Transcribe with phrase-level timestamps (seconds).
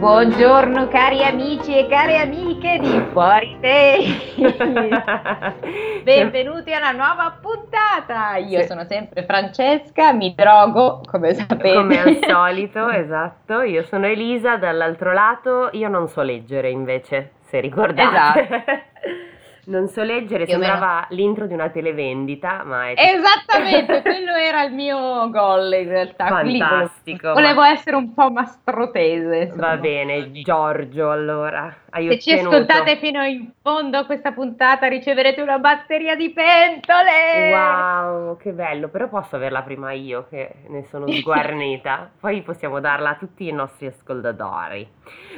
[0.00, 3.98] Buongiorno cari amici e care amiche di Fuori Te.
[6.02, 8.36] Benvenuti a una nuova puntata.
[8.36, 8.66] Io Sì.
[8.66, 11.74] sono sempre Francesca, mi drogo, come sapete.
[11.74, 13.60] Come al solito, esatto.
[13.60, 18.88] Io sono Elisa, dall'altro lato io non so leggere invece, se ricordate.
[19.70, 20.72] non so leggere, Più o meno.
[20.72, 26.40] sembrava l'intro di una televendita, ma è Esattamente, quello era il mio gol in realtà.
[26.42, 27.32] Lì volevo- fantastico.
[27.32, 29.36] Volevo ma- essere un po' mastrotese.
[29.36, 29.66] insomma.
[29.68, 31.74] Va bene, Giorgio, allora.
[31.90, 32.56] Hai Se ci ottenuto.
[32.56, 37.50] ascoltate fino in fondo a questa puntata riceverete una batteria di pentole.
[37.52, 43.10] Wow, che bello, però posso averla prima io che ne sono sguarnita, poi possiamo darla
[43.10, 44.88] a tutti i nostri ascoltatori.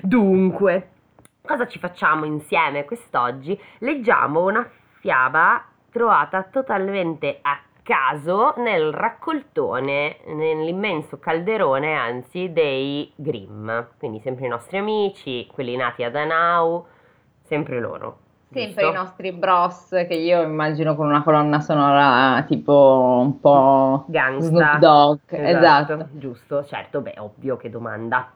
[0.01, 0.89] Dunque,
[1.43, 3.59] cosa ci facciamo insieme quest'oggi?
[3.79, 4.69] Leggiamo una
[5.01, 14.49] fiaba trovata totalmente a caso nel raccoltone, nell'immenso calderone, anzi, dei Grimm, quindi sempre i
[14.49, 16.87] nostri amici, quelli nati ad Anau,
[17.43, 18.19] sempre loro.
[18.53, 18.89] Sempre giusto?
[18.91, 24.47] i nostri bros che io immagino con una colonna sonora tipo un po' Gangsta.
[24.47, 26.09] Snoop Dogg, esatto.
[26.13, 28.31] Giusto, certo, beh, ovvio che domanda.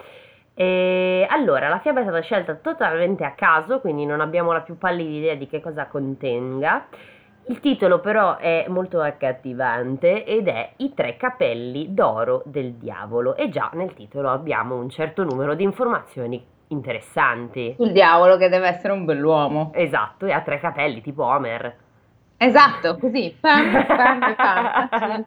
[0.59, 4.79] E allora, la fiaba è stata scelta totalmente a caso, quindi non abbiamo la più
[4.79, 6.87] pallida idea di che cosa contenga.
[7.49, 13.51] Il titolo però è molto accattivante ed è I tre capelli d'oro del diavolo e
[13.51, 17.75] già nel titolo abbiamo un certo numero di informazioni interessanti.
[17.79, 19.73] Sul diavolo che deve essere un bell'uomo.
[19.75, 21.77] Esatto, e ha tre capelli tipo Homer.
[22.39, 23.37] Esatto, così.
[23.39, 24.34] Pam, pam,
[24.89, 25.25] pam.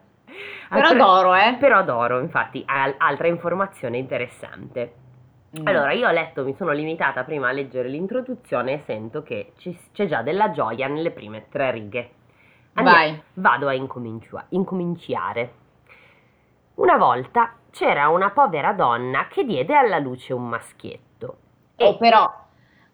[0.69, 1.55] Però d'oro, eh.
[1.59, 4.93] Però d'oro, infatti, al- altra informazione interessante.
[5.57, 5.65] Mm.
[5.65, 9.77] Allora, io ho letto, mi sono limitata prima a leggere l'introduzione e sento che ci-
[9.93, 12.09] c'è già della gioia nelle prime tre righe.
[12.73, 13.23] Andiamo- Vai.
[13.33, 15.53] Vado a incominci- incominciare.
[16.75, 21.37] Una volta c'era una povera donna che diede alla luce un maschietto.
[21.75, 22.31] E Oh, però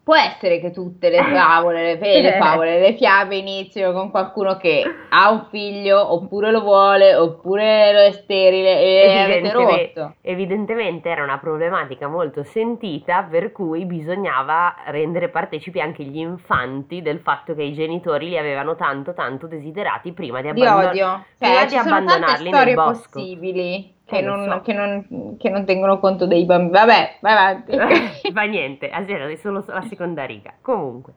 [0.06, 4.84] può essere che tutte le favole, le, le favole, le fiabe iniziano con qualcuno che
[5.08, 10.14] ha un figlio, oppure lo vuole, oppure lo è sterile e avete rotto.
[10.22, 17.18] Evidentemente era una problematica molto sentita per cui bisognava rendere partecipi anche gli infanti del
[17.18, 21.24] fatto che i genitori li avevano tanto tanto desiderati prima di, Di abbandon- odio.
[21.36, 23.08] prima Cioè, di ci sono tante abbandonarli nel bosco.
[23.18, 24.60] possibili che, non, so.
[24.62, 26.70] che, non, che non tengono conto dei bambini.
[26.70, 27.76] Vabbè, vai avanti.
[28.32, 30.54] Fa niente, ah, c'era solo la seconda riga.
[30.60, 31.12] Comunque,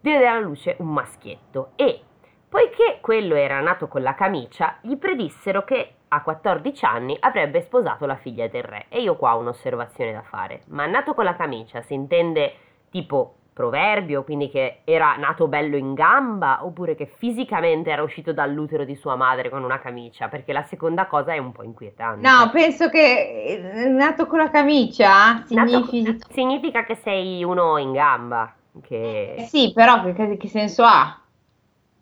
[0.00, 2.00] diede alla luce un maschietto e,
[2.48, 8.06] poiché quello era nato con la camicia, gli predissero che a 14 anni avrebbe sposato
[8.06, 8.86] la figlia del re.
[8.88, 10.62] E io qua ho un'osservazione da fare.
[10.66, 12.54] Ma nato con la camicia si intende
[12.90, 18.84] tipo proverbio, quindi che era nato bello in gamba, oppure che fisicamente era uscito dall'utero
[18.84, 20.28] di sua madre con una camicia?
[20.28, 22.28] Perché la seconda cosa è un po' inquietante.
[22.28, 26.26] No, penso che eh, nato con la camicia Nato- significa...
[26.28, 28.52] significa che sei uno in gamba.
[28.82, 29.34] Che...
[29.38, 31.20] Eh Sì, però che, che senso ha?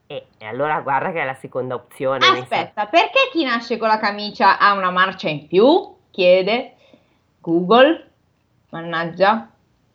[0.07, 2.27] E, allora guarda che è la seconda opzione.
[2.27, 5.95] Aspetta, perché chi nasce con la camicia ha una marcia in più?
[6.11, 6.77] Chiede
[7.41, 8.09] Google.
[8.71, 9.49] Mannaggia.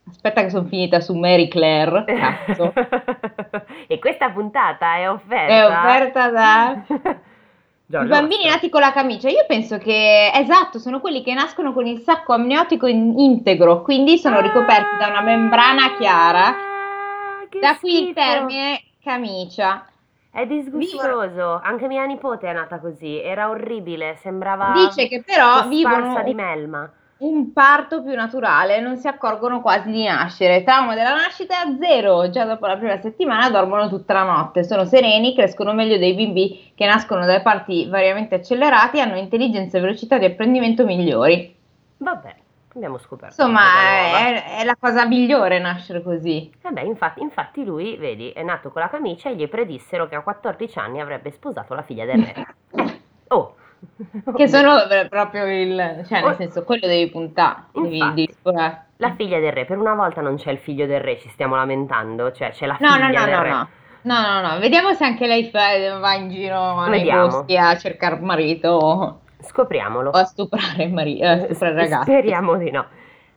[0.09, 2.03] Aspetta che sono finita su Mary Claire.
[2.05, 2.73] Cazzo.
[3.87, 5.53] e questa puntata è offerta.
[5.53, 6.83] È offerta da...
[7.89, 11.85] I bambini nati con la camicia, io penso che esatto, sono quelli che nascono con
[11.85, 17.77] il sacco amniotico in- integro, quindi sono ricoperti da una membrana chiara, Ah, che da
[17.79, 19.85] qui il termine camicia.
[20.29, 21.59] È disgustoso.
[21.63, 23.19] Anche mia nipote è nata così.
[23.19, 24.17] Era orribile.
[24.21, 24.73] Sembrava.
[24.73, 26.91] Dice che però vivono di melma.
[27.19, 30.63] Un parto più naturale, non si accorgono quasi di nascere.
[30.63, 34.85] Trauma della nascita a zero, già dopo la prima settimana dormono tutta la notte, sono
[34.85, 40.17] sereni, crescono meglio dei bimbi che nascono dai parti variamente accelerati hanno intelligenza e velocità
[40.17, 41.55] di apprendimento migliori.
[41.97, 42.35] Vabbè,
[42.75, 43.41] abbiamo scoperto.
[43.41, 43.61] Insomma,
[44.19, 46.51] è, è la cosa migliore nascere così.
[46.61, 50.21] Vabbè, infatti, infatti lui, vedi, è nato con la camicia e gli predissero che a
[50.21, 52.55] 14 anni avrebbe sposato la figlia del re.
[52.71, 52.99] Eh,
[53.29, 53.55] oh!
[54.35, 54.75] Che sono
[55.09, 56.27] proprio il, cioè Oh.
[56.27, 58.29] nel senso, quello devi puntare, Infatti.
[58.43, 58.75] devi.
[58.99, 61.55] La figlia del re, per una volta non c'è il figlio del re, ci stiamo
[61.55, 63.49] lamentando, cioè c'è la No, figlia no, no, del no, re.
[63.49, 63.67] no.
[64.01, 67.27] No, no, no, vediamo se anche lei fa- va in giro nei Vediamo.
[67.27, 70.09] boschi a cercare marito Scopriamolo.
[70.11, 72.03] o a stuprare il marito, a stuprare il ragazzo.
[72.03, 72.85] Speriamo di no.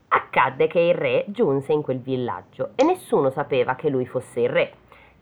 [0.08, 4.48] Accadde che il re giunse in quel villaggio e nessuno sapeva che lui fosse il
[4.48, 4.72] re.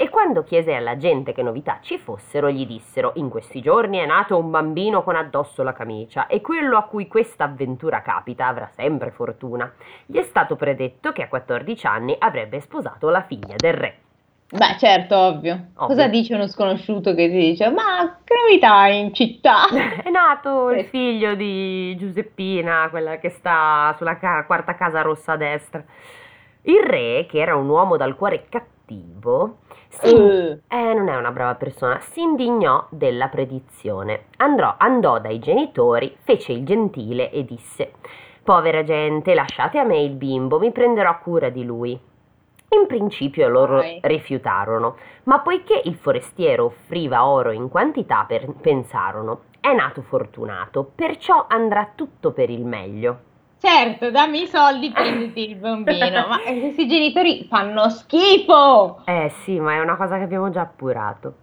[0.00, 4.06] E quando chiese alla gente che novità ci fossero, gli dissero: In questi giorni è
[4.06, 8.70] nato un bambino con addosso la camicia, e quello a cui questa avventura capita avrà
[8.76, 9.72] sempre fortuna.
[10.06, 13.98] Gli è stato predetto che a 14 anni avrebbe sposato la figlia del re.
[14.50, 15.54] Beh, certo, ovvio.
[15.54, 15.86] Ovvio.
[15.88, 19.66] Cosa dice uno sconosciuto che ti dice, ma che novità in città?
[20.00, 25.36] È nato il figlio di Giuseppina, quella che sta sulla ca- quarta casa rossa a
[25.36, 25.84] destra.
[26.62, 29.58] Il re, che era un uomo dal cuore cattivo,
[29.88, 31.98] si Eh, Eh, non è una brava persona.
[32.00, 34.26] Si indignò della predizione.
[34.38, 37.92] Andrò, andò dai genitori, fece il gentile e disse:
[38.42, 41.98] Povera gente, lasciate a me il bimbo, mi prenderò cura di lui.
[42.70, 43.98] In principio loro Dai.
[44.02, 51.46] rifiutarono, ma poiché il forestiero offriva oro in quantità, per- pensarono: È nato fortunato, perciò
[51.48, 53.20] andrà tutto per il meglio.
[53.60, 56.26] Certo, dammi i soldi, prenditi il bambino.
[56.28, 59.02] Ma questi genitori fanno schifo!
[59.04, 61.34] Eh sì, ma è una cosa che abbiamo già appurato.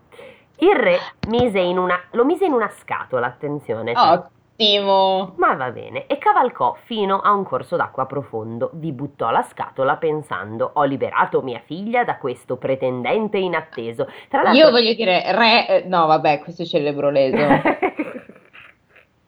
[0.59, 0.97] Il re
[1.27, 3.91] mise in una, lo mise in una scatola, attenzione.
[3.95, 5.33] Ottimo!
[5.35, 8.69] Ma va bene, e cavalcò fino a un corso d'acqua profondo.
[8.73, 14.07] Vi buttò la scatola pensando: Ho liberato mia figlia da questo pretendente inatteso.
[14.29, 15.67] Tra l'altro, Io voglio dire, re...
[15.67, 17.35] eh, No, vabbè, questo è celebroleso.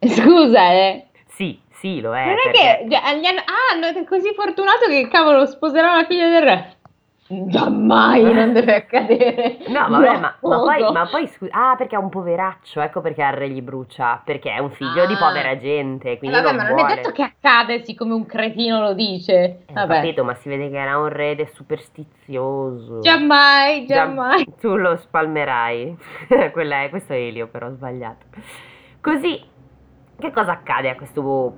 [0.00, 1.08] Scusa, eh.
[1.26, 2.24] sì, sì, lo è.
[2.26, 5.94] Non è perché- che già- gli hanno, ah, hanno è così fortunato che cavolo sposerà
[5.96, 6.72] la figlia del re.
[7.30, 9.58] Già mai non deve accadere.
[9.68, 13.02] No, vabbè, Lo ma, ma poi, ma poi scusa, ah, perché è un poveraccio, ecco
[13.02, 15.18] perché al re gli brucia, perché è un figlio di Ah.
[15.18, 16.92] povera gente, quindi Vabbè, non ma non vuole.
[16.92, 19.34] è detto che accade siccome un cretino lo dice.
[19.66, 19.94] Eh, Vabbè.
[19.96, 23.00] capito, ma si vede che era un re ed è superstizioso.
[23.00, 24.46] Già mai, già, mai.
[24.58, 25.96] Tu lo spalmerai.
[26.52, 28.24] Quella è, questo è Elio, però ho sbagliato.
[29.02, 29.38] Così,
[30.18, 31.54] che cosa accade a, questo,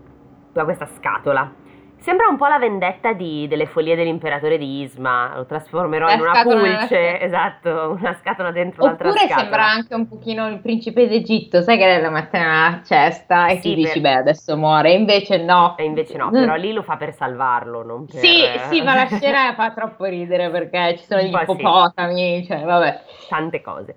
[0.54, 1.52] a questa scatola?
[1.98, 5.32] Sembra un po' la vendetta di- delle follie dell'imperatore di Isma.
[5.36, 7.20] Lo trasformerò La in una pulce.
[7.20, 9.40] Esatto, una scatola dentro l'altra Oppure scatola.
[9.42, 13.74] sembra anche un pochino il principe d'Egitto, sai che lo mette nella cesta e Sì,
[13.74, 15.76] dici, per- beh, adesso muore, invece no.
[15.76, 18.18] E invece no, però lì lo fa per salvarlo, non per...
[18.18, 21.60] Sì, sì, ma la scena fa troppo ridere perché ci sono gli po' sì.
[21.60, 23.02] ippopotami, cioè, vabbè.
[23.28, 23.96] tante cose.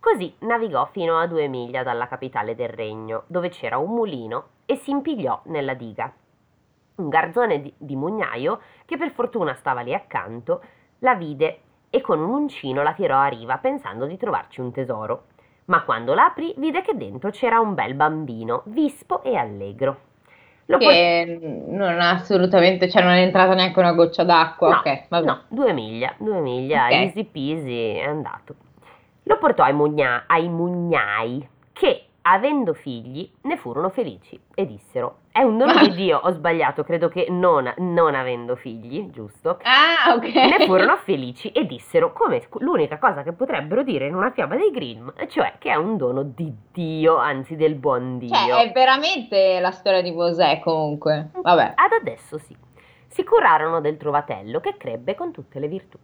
[0.00, 4.76] Così navigò fino a due miglia dalla capitale del regno, dove c'era un mulino, e
[4.76, 6.12] si impigliò nella diga.
[6.96, 10.62] Un garzone di, di mugnaio, che per fortuna stava lì accanto,
[11.00, 11.60] la vide
[11.90, 15.24] e con un uncino la tirò a riva pensando di trovarci un tesoro.
[15.66, 20.00] Ma quando la aprì vide che dentro c'era un bel bambino, vispo e allegro.
[20.66, 21.38] Lo Che
[21.68, 25.26] non ha assolutamente, cioè non è entrata neanche una goccia d'acqua, No, ok, vabbè.
[25.26, 26.92] No, due miglia, due miglia, Ok.
[26.92, 28.54] easy peasy, è andato.
[29.24, 31.48] Lo portò ai, mugna- ai mugnai
[32.26, 37.08] avendo figli, ne furono felici e dissero: È un dono di Dio, ho sbagliato, credo
[37.08, 39.58] che non, non avendo figli, giusto?
[39.62, 40.34] Ah, ok.
[40.34, 44.70] Ne furono felici e dissero come l'unica cosa che potrebbero dire in una fiaba dei
[44.70, 48.34] Grimm, cioè che è un dono di Dio, anzi del buon Dio.
[48.34, 51.30] Cioè, è veramente la storia di Mosè comunque.
[51.40, 51.72] Vabbè.
[51.74, 52.56] Ad adesso sì.
[53.06, 55.96] Si curarono del trovatello che crebbe con tutte le virtù.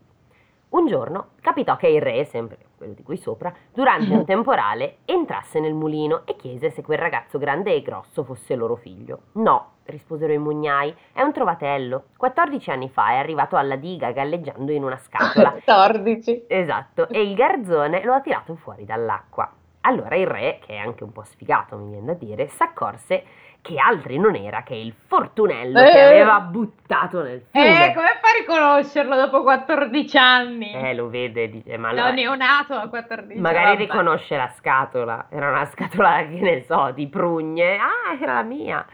[0.70, 5.60] Un giorno capitò che il re, sempre quello di qui sopra, durante un temporale entrasse
[5.60, 9.20] nel mulino e chiese se quel ragazzo grande e grosso fosse loro figlio.
[9.34, 12.06] No, risposero i mugnai, è un trovatello.
[12.16, 16.44] 14 anni fa è arrivato alla diga galleggiando in una scatola 14.
[16.48, 19.50] Esatto, e il garzone lo ha tirato fuori dall'acqua.
[19.84, 23.24] Allora il re, che è anche un po' sfigato, mi viene da dire, s'accorse
[23.62, 26.00] che altri non era che il fortunello che Eh.
[26.02, 27.90] aveva buttato nel fiume.
[27.90, 30.72] Eh, come fa a riconoscerlo dopo 14 anni?
[30.72, 33.40] Eh, lo vede, dice, ma allora- neonato a 14 anni.
[33.40, 33.78] magari vabbè.
[33.78, 35.26] riconosce la scatola.
[35.30, 37.76] Era una scatola, che ne so, di prugne.
[37.78, 38.84] Ah, era la mia.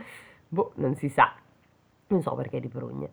[0.46, 1.32] Boh, non si sa.
[2.08, 3.08] Non so perché di prugne.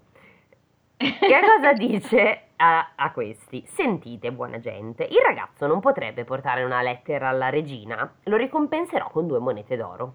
[0.97, 3.63] Che cosa dice a, a questi?
[3.67, 8.09] Sentite, buona gente, il ragazzo non potrebbe portare una lettera alla regina?
[8.23, 10.13] Lo ricompenserò con due monete d'oro.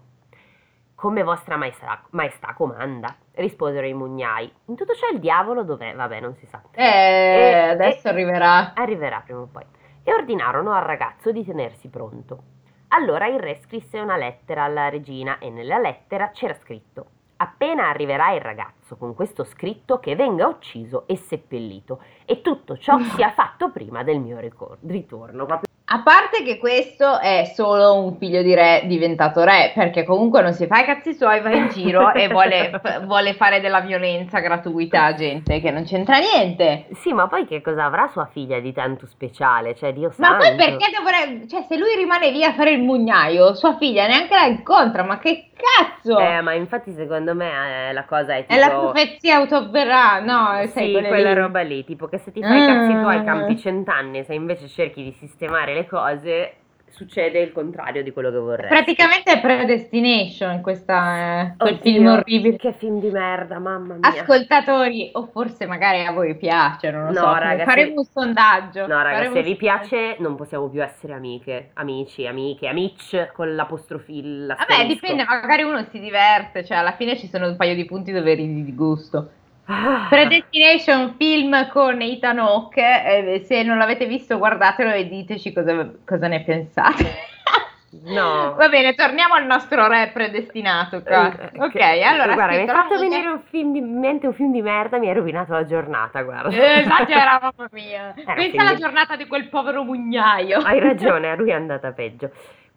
[1.01, 4.53] Come vostra maestà, maestà comanda, risposero i mugnai.
[4.65, 5.95] In tutto ciò il diavolo dov'è?
[5.95, 6.61] Vabbè, non si sa.
[6.73, 8.73] Eh, E- adesso e- arriverà.
[8.75, 9.63] Arriverà prima o poi.
[10.03, 12.43] E ordinarono al ragazzo di tenersi pronto.
[12.89, 17.05] Allora il re scrisse una lettera alla regina e nella lettera c'era scritto:
[17.37, 22.99] Appena arriverà il ragazzo con questo scritto che venga ucciso e seppellito e tutto ciò
[23.17, 25.47] sia fatto prima del mio ricor- ritorno.
[25.93, 30.53] A parte che questo è solo un figlio di re diventato re, perché comunque non
[30.53, 32.71] si fa i cazzi suoi, va in giro e vuole,
[33.03, 36.85] vuole fare della violenza gratuita a gente che non c'entra niente.
[36.93, 39.75] Sì, ma poi che cosa avrà sua figlia di tanto speciale?
[39.75, 40.45] Cioè, Dio Ma santo.
[40.45, 44.33] poi perché dovrebbe, cioè se lui rimane lì a fare il mugnaio, sua figlia neanche
[44.33, 46.17] la incontra, ma che cazzo?
[46.17, 48.53] Eh, ma infatti secondo me eh, la cosa è tipo...
[48.53, 50.65] È la profezia autoverrà, no?
[50.67, 51.33] Sì, quella lì.
[51.33, 53.25] roba lì, tipo che se ti fai i cazzi tuoi Mm.
[53.25, 56.55] campi cent'anni, se invece cerchi di sistemare le cose,
[56.91, 58.67] succede il contrario di quello che vorrei.
[58.67, 62.57] Praticamente è Predestination questa, eh, quel Oddio, film orribile.
[62.57, 64.09] Che film di merda, mamma mia.
[64.09, 68.03] Ascoltatori, o forse magari a voi piace, non lo No, so, raga, faremo se- un
[68.05, 68.87] sondaggio.
[68.87, 74.53] No, raga, se vi piace non possiamo più essere amiche, amici, amiche, amici con l'apostrofil.
[74.57, 78.11] Vabbè, dipende, magari uno si diverte, cioè alla fine ci sono un paio di punti
[78.11, 79.31] dove ridi di gusto.
[79.73, 80.07] Ah.
[80.09, 86.27] Predestination, film con Ethan Hawke, eh, se non l'avete visto guardatelo e diteci cosa, cosa
[86.27, 87.05] ne pensate.
[88.03, 88.53] No.
[88.55, 91.29] Va bene, torniamo al nostro re predestinato qua.
[91.37, 94.27] Eh, Ok, che- allora guarda, mi hai fatto musica- venire un film di in mente
[94.27, 96.55] un film di merda, mi hai rovinato la giornata, guarda.
[96.55, 98.13] Eh, Esagera, mamma mia.
[98.15, 100.59] Era Pensa alla giornata di quel povero mugnaio.
[100.59, 102.31] Hai ragione, a lui è andata peggio.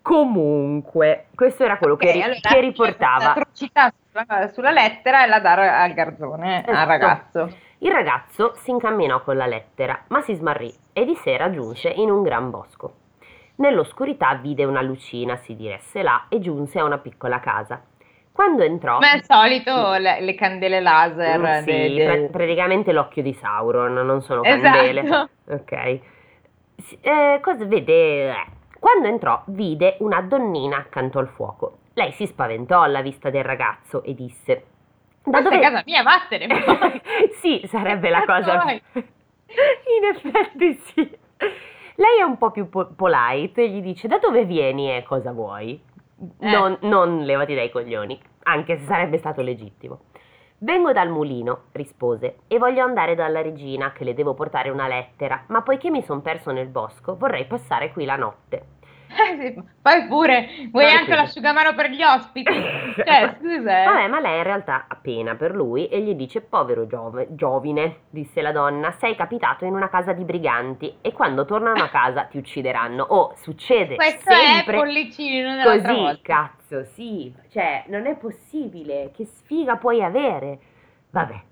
[0.04, 3.24] Comunque, questo era quello che, Ok, ri- allora, che riportava.
[3.24, 6.88] L'atrocità sulla, sulla lettera e la dare al garzone, al Esatto.
[6.88, 7.56] ragazzo.
[7.78, 12.10] Il ragazzo si incamminò con la lettera, ma si smarrì e di sera giunse in
[12.10, 12.92] un gran bosco.
[13.56, 17.80] Nell'oscurità vide una lucina, si diresse là e giunse a una piccola casa.
[18.30, 21.38] Quando entrò, Come al solito, le, le candele laser.
[21.40, 24.60] Mm, sì, de- de- pra- praticamente l'occhio di Sauron, non sono Esatto.
[24.62, 25.28] candele.
[25.48, 26.00] Ok.
[27.00, 28.34] Eh, cosa vede?
[28.84, 31.78] Quando entrò, vide una donnina accanto al fuoco.
[31.94, 34.66] Lei si spaventò alla vista del ragazzo e disse:
[35.24, 37.00] Da Questa è casa mia, vattene.
[37.40, 38.72] sì, sarebbe la cazzo cosa.
[38.92, 41.18] In effetti, sì.
[41.94, 45.32] Lei è un po' più po- polite e gli dice: Da dove vieni e cosa
[45.32, 45.80] vuoi?
[46.40, 46.50] Eh.
[46.50, 50.00] Non, non levati dai coglioni, anche se sarebbe stato legittimo.
[50.64, 55.44] Vengo dal mulino, rispose, e voglio andare dalla regina che le devo portare una lettera,
[55.48, 58.68] ma poiché mi son perso nel bosco, vorrei passare qui la notte.
[59.16, 62.52] Eh sì, Fai pure, vuoi Vai anche l'asciugamano per gli ospiti?
[63.04, 63.82] Cioè, scusa.
[63.82, 63.84] eh.
[63.84, 68.02] Vabbè, ma lei in realtà ha pena per lui e gli dice: Povero giove- giovine,
[68.10, 72.24] disse la donna, sei capitato in una casa di briganti e quando tornano a casa
[72.24, 73.02] ti uccideranno.
[73.02, 76.18] Oh, succede Questo sempre è Pollicino così, volta.
[76.22, 77.32] cazzo, sì.
[77.50, 79.10] Cioè, non è possibile.
[79.14, 80.58] Che sfiga puoi avere?
[81.10, 81.42] Vabbè.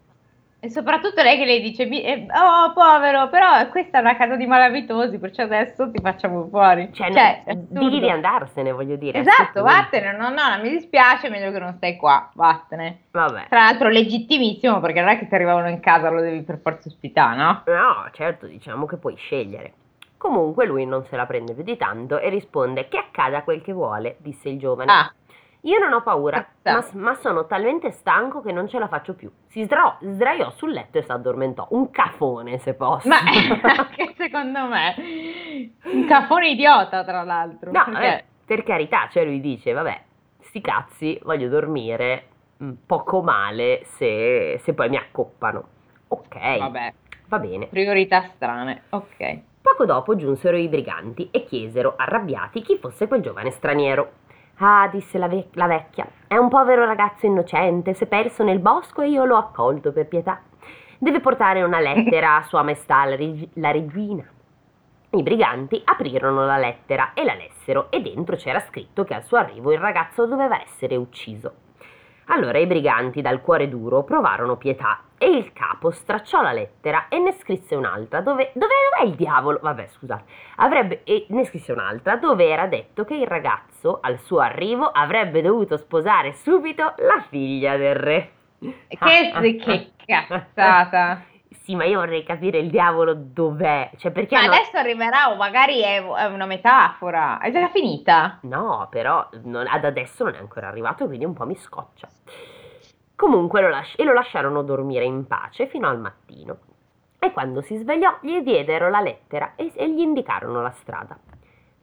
[0.64, 4.36] E soprattutto lei che le dice, "Mi- eh, oh povero, però questa è una casa
[4.36, 6.88] di malavitosi, perciò adesso ti facciamo fuori.
[6.92, 9.18] Cioè, Cioè, no, digli di andarsene, voglio dire.
[9.18, 13.06] Esatto, vattene, no, no, no, mi dispiace, meglio che non stai qua, vattene.
[13.10, 13.46] Vabbè.
[13.48, 16.88] Tra l'altro legittimissimo perché non è che ti arrivavano in casa, lo devi per forza
[16.88, 17.62] ospitare, no?
[17.66, 19.72] No, certo, diciamo che puoi scegliere.
[20.16, 23.72] Comunque lui non se la prende più di tanto e risponde che accada quel che
[23.72, 24.92] vuole, disse il giovane.
[24.92, 25.12] Ah,
[25.64, 26.98] Io non ho paura, ma, Cazzo.
[26.98, 29.30] ma sono talmente stanco che non ce la faccio più.
[29.46, 31.66] Si sdra- sdraiò sul letto e si addormentò.
[31.70, 33.06] Un cafone, se posso.
[33.08, 34.94] ma anche secondo me,
[35.84, 37.70] un cafone idiota tra l'altro.
[37.70, 40.02] no, perché- eh, per carità, cioè lui dice, vabbè,
[40.40, 42.24] sti cazzi, voglio dormire
[42.62, 45.64] mm, poco male se, se poi mi accoppano.
[46.08, 46.92] Ok, Vabbè,
[47.28, 47.66] va bene.
[47.66, 49.38] priorità strane, ok.
[49.62, 54.10] Poco dopo giunsero i briganti e chiesero, arrabbiati, chi fosse quel giovane straniero.
[54.64, 58.60] Ah, disse la, ve- la vecchia, è un povero ragazzo innocente, si è perso nel
[58.60, 60.40] bosco e io l'ho accolto per pietà.
[60.98, 64.22] Deve portare una lettera a Sua Maestà la, reg- la regina.
[65.10, 69.36] I briganti aprirono la lettera e la lessero e dentro c'era scritto che al suo
[69.36, 71.54] arrivo il ragazzo doveva essere ucciso.
[72.26, 77.18] Allora i briganti dal cuore duro provarono pietà e il capo stracciò la lettera e
[77.18, 79.58] ne scrisse un'altra dove, dove dov'è il diavolo?
[79.62, 80.24] Vabbè, scusate.
[80.56, 85.42] Avrebbe, e ne scrisse un'altra dove era detto che il ragazzo al suo arrivo avrebbe
[85.42, 88.30] dovuto sposare subito la figlia del re.
[88.58, 91.24] Che, che cazzata.
[91.62, 93.90] Sì, ma io vorrei capire il diavolo dov'è.
[93.96, 97.38] Cioè, perché Ma hanno- adesso arriverà o magari è, è una metafora.
[97.38, 98.38] È già finita.
[98.42, 102.08] No, però non- ad adesso non è ancora arrivato, quindi un po' mi scoccia.
[103.14, 106.56] Comunque lo lasci- e lo lasciarono dormire in pace fino al mattino.
[107.18, 111.16] E quando si svegliò gli diedero la lettera e, e gli indicarono la strada.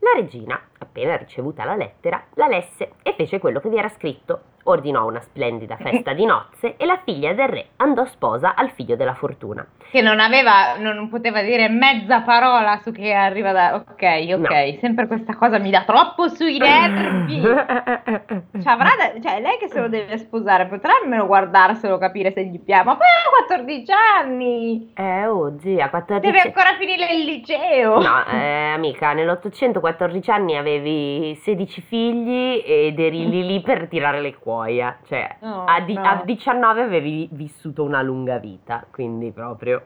[0.00, 4.40] La regina, appena ricevuta la lettera, la lesse e fece quello che vi era scritto.
[4.70, 8.94] Ordinò una splendida festa di nozze e la figlia del re andò sposa al figlio
[8.94, 9.66] della fortuna.
[9.90, 13.74] Che non aveva, non poteva dire mezza parola su che arriva da...
[13.74, 14.78] Ok, ok, No.
[14.80, 17.40] sempre questa cosa mi dà troppo sui nervi.
[18.60, 22.60] Cioè, da- cioè, lei che se lo deve sposare potrà almeno guardarselo, capire se gli
[22.60, 22.84] piace.
[22.84, 24.92] Ma poi ha 14 anni!
[24.94, 28.00] Eh, oh, zia, 14 Deve ancora finire il liceo!
[28.00, 34.20] No, eh, amica, nell'Ottocento 14 anni avevi 16 figli ed eri lì lì per tirare
[34.20, 34.98] le cuoia.
[35.06, 36.02] Cioè, No, a, di- no.
[36.02, 39.84] a 19 avevi vissuto una lunga vita, quindi proprio.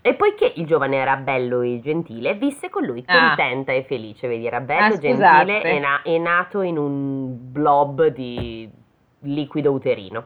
[0.00, 3.28] E poiché il giovane era bello e gentile, visse con lui Ah.
[3.28, 4.28] contenta e felice.
[4.28, 8.68] Vedi, era bello, Ah, gentile e, na- nato in un blob di
[9.20, 10.24] liquido uterino.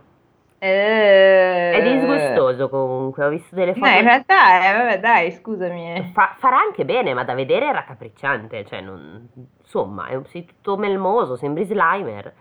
[0.60, 1.70] Eh...
[1.72, 3.96] È disgustoso comunque, ho visto delle No, foto.
[3.98, 5.92] in realtà, eh, vabbè, dai, scusami.
[5.94, 6.10] eh.
[6.12, 9.28] Fa- farà anche bene, ma da vedere è raccapricciante, cioè non...
[9.60, 12.32] insomma, sei tutto melmoso, sembri Slimer.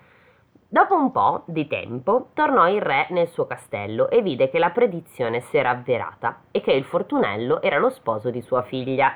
[0.69, 4.71] Dopo un po' di tempo tornò il re nel suo castello e vide che la
[4.71, 9.15] predizione si era avverata e che il fortunello era lo sposo di sua figlia.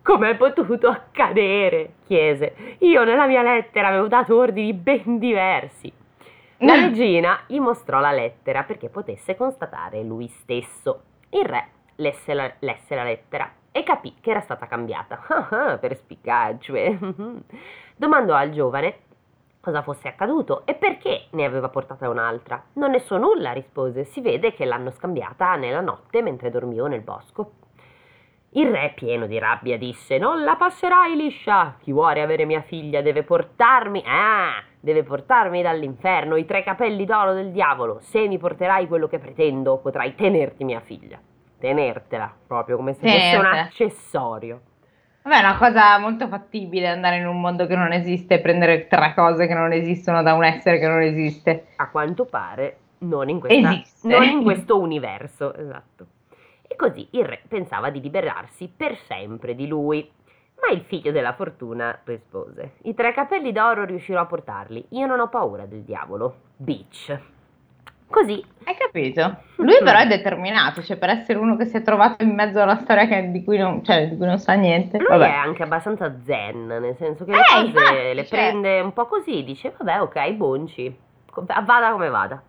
[0.00, 1.94] Com'è potuto accadere?
[2.06, 2.76] chiese.
[2.78, 5.92] Io nella mia lettera avevo dato ordini ben diversi.
[6.58, 11.02] La regina gli mostrò la lettera perché potesse constatare lui stesso.
[11.30, 15.26] Il re lesse la, lesse la lettera e capì che era stata cambiata.
[15.50, 16.98] Ah, perspicace.
[17.96, 19.08] Domandò al giovane
[19.60, 22.62] cosa fosse accaduto e perché ne aveva portata un'altra.
[22.74, 24.04] Non ne so nulla, rispose.
[24.04, 27.52] Si vede che l'hanno scambiata nella notte mentre dormivo nel bosco.
[28.54, 31.76] Il re, pieno di rabbia, disse: Non la passerai liscia.
[31.78, 34.02] Chi vuole avere mia figlia deve portarmi.
[34.04, 38.00] Ah, deve portarmi dall'inferno i tre capelli d'oro del diavolo.
[38.00, 41.20] Se mi porterai quello che pretendo, potrai tenerti mia figlia.
[41.60, 44.60] Tenertela, proprio come se fosse un accessorio.
[45.22, 48.86] Vabbè, è una cosa molto fattibile andare in un mondo che non esiste e prendere
[48.86, 51.66] tre cose che non esistono da un essere che non esiste.
[51.76, 56.06] A quanto pare, non in, questa, non in questo universo, esatto.
[56.66, 60.10] E così il re pensava di liberarsi per sempre di lui.
[60.62, 64.86] Ma il figlio della fortuna rispose: I tre capelli d'oro riuscirò a portarli.
[64.90, 66.34] Io non ho paura del diavolo.
[66.56, 67.18] Bitch.
[68.20, 68.44] Così.
[68.64, 69.36] Hai capito?
[69.56, 72.64] Lui però è determinato, cioè per essere uno che si è trovato in mezzo a
[72.64, 74.98] una storia che, di, cui non, cioè, di, cui non, sa niente.
[74.98, 75.26] Lui vabbè.
[75.26, 78.38] è anche abbastanza zen, nel senso che le eh, cose infatti, le cioè...
[78.38, 80.94] prende un po' così, dice vabbè ok, bonci,
[81.64, 82.42] vada come vada.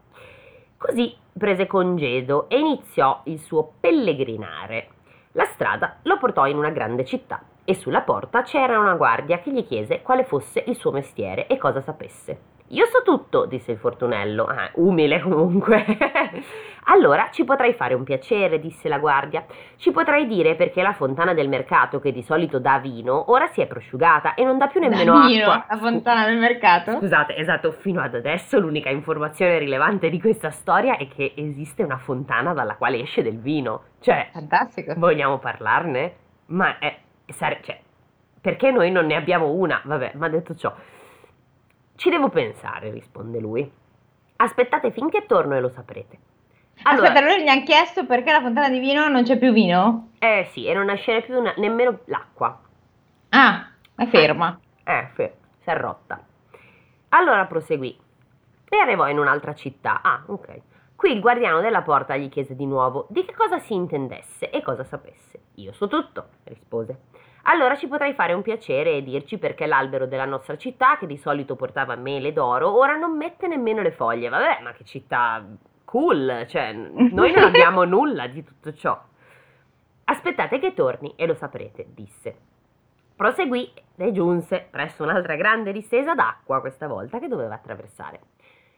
[0.77, 4.89] Così prese congedo e iniziò il suo pellegrinare.
[5.33, 9.51] La strada lo portò in una grande città e sulla porta c'era una guardia che
[9.51, 12.50] gli chiese quale fosse il suo mestiere e cosa sapesse.
[12.71, 15.85] Io so tutto, disse il fortunello, ah, umile comunque.
[16.85, 19.45] allora ci potrai fare un piacere, disse la guardia.
[19.75, 23.59] Ci potrai dire perché la fontana del mercato, che di solito dà vino, ora si
[23.59, 25.65] è prosciugata e non dà più nemmeno da vino, acqua.
[25.75, 26.97] La fontana del mercato?
[26.97, 31.97] Scusate, esatto, fino ad adesso l'unica informazione rilevante di questa storia è che esiste una
[31.97, 33.83] fontana dalla quale esce del vino.
[33.99, 34.93] Cioè, fantastico.
[34.95, 36.15] Vogliamo parlarne?
[36.47, 36.99] Ma è.
[37.25, 37.79] Sare, cioè,
[38.39, 39.81] perché noi non ne abbiamo una?
[39.83, 40.73] Vabbè, ma detto ciò.
[42.01, 43.71] Ci devo pensare, risponde lui.
[44.37, 46.17] Aspettate finché torno e lo saprete.
[46.81, 50.09] Allora, Aspetta, lui gli ha chiesto perché la fontana di vino non c'è più vino?
[50.17, 52.59] Eh sì, e non esce più una, nemmeno l'acqua.
[53.29, 54.59] Ah, è ferma.
[54.83, 56.19] Eh, eh fer- si è rotta.
[57.09, 57.95] Allora proseguì
[58.67, 60.01] e arrivò in un'altra città.
[60.01, 60.61] Ah, ok.
[60.95, 64.63] Qui il guardiano della porta gli chiese di nuovo di che cosa si intendesse e
[64.63, 65.39] cosa sapesse.
[65.57, 66.97] Io so tutto, rispose.
[67.43, 71.17] Allora ci potrai fare un piacere e dirci perché l'albero della nostra città, che di
[71.17, 74.29] solito portava mele d'oro, ora non mette nemmeno le foglie.
[74.29, 75.43] Vabbè, ma che città
[75.85, 78.99] cool, cioè noi non abbiamo nulla di tutto ciò.
[80.05, 82.35] Aspettate che torni e lo saprete, disse.
[83.15, 88.19] Proseguì e giunse presso un'altra grande distesa d'acqua, questa volta che doveva attraversare.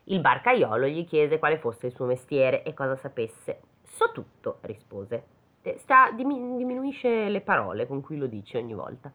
[0.05, 3.61] Il barcaiolo gli chiese quale fosse il suo mestiere e cosa sapesse.
[3.83, 5.23] So tutto, rispose.
[5.77, 9.11] Sta, diminuisce le parole con cui lo dice ogni volta.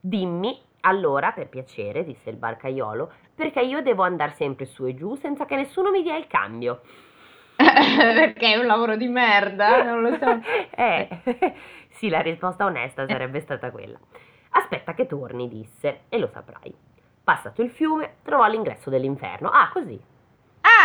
[0.00, 5.14] Dimmi, allora, per piacere, disse il barcaiolo, perché io devo andare sempre su e giù
[5.14, 6.80] senza che nessuno mi dia il cambio.
[7.56, 10.40] perché è un lavoro di merda, non lo so.
[10.74, 11.08] eh,
[11.90, 13.98] sì, la risposta onesta sarebbe stata quella.
[14.50, 16.74] Aspetta che torni, disse, e lo saprai.
[17.22, 19.48] Passato il fiume, trovò l'ingresso dell'inferno.
[19.48, 19.98] Ah, così,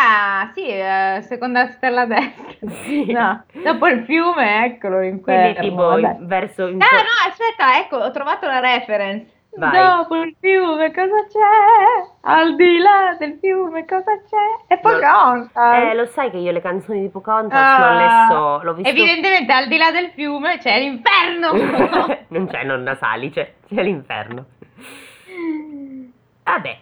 [0.02, 2.48] Ah, sì, eh, seconda stella destra.
[2.84, 3.12] Sì.
[3.12, 6.68] No, dopo il fiume, eccolo in Quindi tipo verso...
[6.68, 9.38] In ah, no, aspetta, ecco, ho trovato la reference.
[9.56, 9.72] Vai.
[9.72, 12.12] Dopo il fiume cosa c'è?
[12.22, 14.74] Al di là del fiume cosa c'è?
[14.74, 15.78] E Pocahontas.
[15.78, 18.64] Eh, lo sai che io le canzoni di Pocahontas ah, non le so.
[18.64, 18.90] L'ho visto...
[18.90, 21.52] Evidentemente al di là del fiume c'è l'inferno.
[22.28, 24.46] non c'è nonna Salice, c'è l'inferno.
[26.44, 26.78] Vabbè,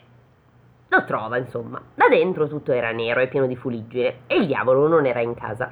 [0.97, 1.81] lo trova, insomma.
[1.93, 5.33] Da dentro tutto era nero e pieno di fuliggine e il diavolo non era in
[5.35, 5.71] casa.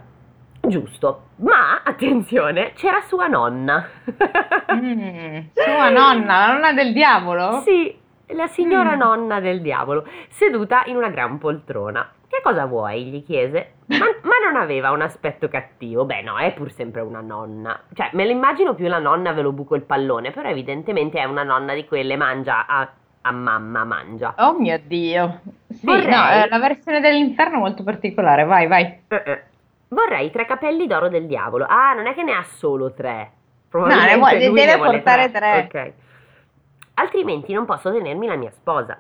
[0.62, 3.88] Giusto, ma attenzione, c'era sua nonna.
[4.74, 7.62] mm, sua nonna, la nonna del diavolo?
[7.62, 7.96] Sì,
[8.28, 9.00] la signora mm.
[9.00, 12.10] nonna del diavolo, seduta in una gran poltrona.
[12.28, 13.06] Che cosa vuoi?
[13.06, 13.74] gli chiese.
[13.86, 16.06] Ma, ma, non aveva un aspetto cattivo.
[16.06, 17.80] Beh, no, è pur sempre una nonna.
[17.94, 21.44] Cioè, me l'immagino più la nonna ve lo buco il pallone, però evidentemente è una
[21.44, 22.90] nonna di quelle mangia a
[23.26, 24.36] a mamma mangia.
[24.38, 25.42] Oh mio Dio.
[25.70, 26.08] Sì, Vorrei...
[26.08, 29.02] no, è la versione dell'inferno molto particolare, vai, vai.
[29.10, 29.40] Uh-uh.
[29.90, 31.66] Vorrei tre capelli d'oro del diavolo.
[31.68, 33.32] Ah, non è che ne ha solo tre.
[33.72, 35.68] No, ne deve portare tre.
[35.70, 35.82] tre.
[35.88, 35.94] Ok.
[36.96, 38.98] Altrimenti non posso tenermi la mia sposa.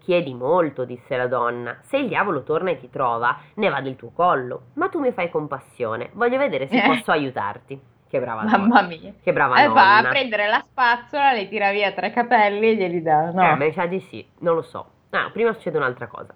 [0.00, 1.78] Chiedi molto, disse la donna.
[1.82, 4.62] Se il diavolo torna e ti trova, ne va del tuo collo.
[4.74, 6.10] Ma tu mi fai compassione.
[6.14, 6.86] Voglio vedere se eh.
[6.88, 7.80] posso aiutarti.
[8.12, 9.10] Che brava Mamma mia.
[9.22, 9.80] Che brava E nonna.
[9.80, 13.30] va a prendere la spazzola, le tira via tre capelli e glieli dà.
[13.30, 13.52] No.
[13.52, 14.86] Eh, beh, sa di sì, non lo so.
[15.08, 16.34] No, prima succede un'altra cosa.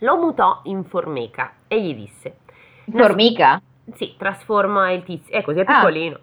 [0.00, 2.36] Lo mutò in formica e gli disse:
[2.92, 3.62] Formica?
[3.94, 5.34] Sì, trasforma il tizio.
[5.34, 5.76] È così, è Ah.
[5.76, 6.18] piccolino.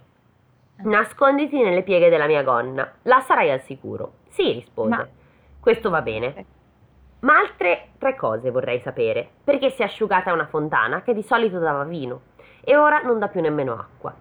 [0.83, 2.87] Nasconditi nelle pieghe della mia gonna.
[3.01, 4.11] Là sarai al sicuro.
[4.27, 4.89] Sì, rispose.
[4.89, 5.07] Ma-
[5.59, 6.45] Questo va bene.
[7.21, 9.27] Ma altre tre cose vorrei sapere.
[9.43, 12.21] Perché si è asciugata una fontana che di solito dava vino
[12.63, 14.13] e ora non dà più nemmeno acqua?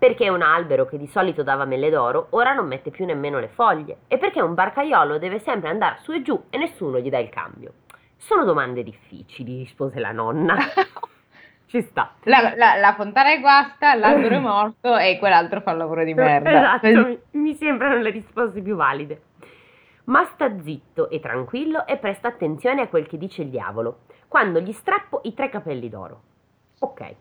[0.00, 3.48] Perché un albero che di solito dava mele d'oro ora non mette più nemmeno le
[3.48, 3.98] foglie?
[4.08, 7.28] E perché un barcaiolo deve sempre andare su e giù e nessuno gli dà il
[7.28, 7.72] cambio?
[8.16, 10.56] Sono domande difficili, rispose la nonna.
[11.66, 12.14] Ci sta.
[12.22, 16.14] La, la- la fontana è guasta, l'albero è morto e quell'altro fa il lavoro di
[16.14, 16.78] merda.
[16.80, 19.20] Esatto, mi, mi sembrano le risposte più valide.
[20.04, 24.60] Ma sta zitto e tranquillo e presta attenzione a quel che dice il diavolo, quando
[24.60, 26.22] gli strappo i tre capelli d'oro.
[26.80, 27.14] Ok.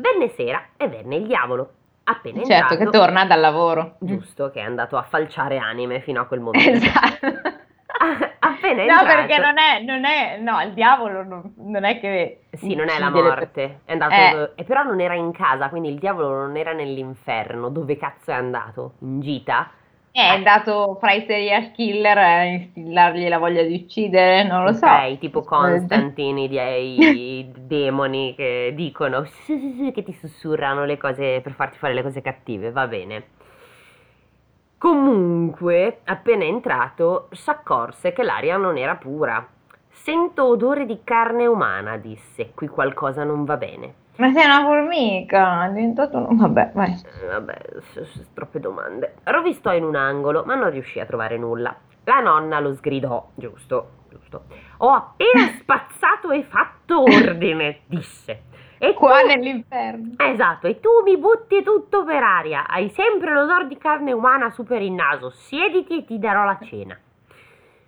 [0.00, 1.70] Venne sera e venne il diavolo.
[2.04, 3.96] Appena Certo, entrato, che torna dal lavoro.
[4.00, 6.70] giusto, che è andato a falciare anime fino a quel momento.
[6.86, 7.26] Esatto.
[8.42, 12.44] Appena No, entrato, perché non è, non è, no, il diavolo non, non è che...
[12.52, 14.50] Sì, non è la morte, è andato, Eh.
[14.56, 17.68] e però non era in casa, quindi il diavolo non era nell'inferno.
[17.68, 18.94] Dove cazzo è andato?
[19.00, 19.70] In gita?
[20.12, 24.86] È andato fra i serial killer a instillargli la voglia di uccidere, non lo so.
[24.86, 26.58] Ok, tipo Constantini, di,
[27.40, 31.94] i demoni che dicono, sì, sì, sì, che ti sussurrano le cose per farti fare
[31.94, 33.24] le cose cattive, va bene.
[34.78, 39.46] Comunque, appena entrato, s'accorse che l'aria non era pura.
[39.90, 42.52] Sento odore di carne umana, disse.
[42.54, 43.94] Qui qualcosa non va bene.
[44.20, 46.36] Ma sei una formica, è diventato un...
[46.36, 46.92] Vabbè, vai.
[47.22, 47.58] Eh, Vabbè,
[48.34, 49.14] troppe domande.
[49.24, 51.74] Rovistò in un angolo, ma non riuscì a trovare nulla.
[52.04, 54.44] La nonna lo sgridò, giusto, giusto.
[54.78, 58.42] Ho appena spazzato e fatto ordine, disse.
[58.78, 60.14] E Qua tu- nell'inferno.
[60.18, 62.66] Esatto, e tu mi butti tutto per aria.
[62.66, 65.30] Hai sempre l'odore di carne umana su per il naso.
[65.30, 66.98] Siediti e ti darò la cena.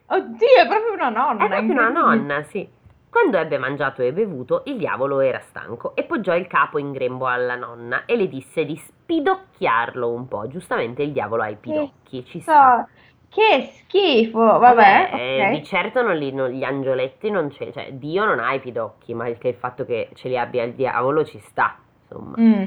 [0.07, 1.45] Oddio, è proprio una nonna.
[1.45, 2.69] È proprio una nonna, sì.
[3.13, 7.27] Quando ebbe mangiato e bevuto, il diavolo era stanco e poggiò il capo in grembo
[7.27, 10.49] alla nonna e le disse di spidocchiarlo un po'.
[10.49, 12.89] Giustamente il diavolo ha i pidocchi, ci sta.
[13.29, 15.11] Che schifo, vabbè.
[15.13, 15.51] eh, ok.
[15.59, 19.13] di certo non li- non- gli angioletti non c'è, cioè Dio non ha i pidocchi,
[19.13, 22.37] ma il, il fatto che ce li abbia il diavolo ci sta, insomma.
[22.41, 22.65] Mm.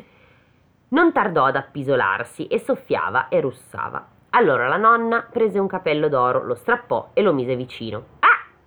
[0.90, 4.06] Non tardò ad appisolarsi e soffiava e russava.
[4.32, 8.04] Allora la nonna prese un capello d'oro, lo strappò e lo mise vicino.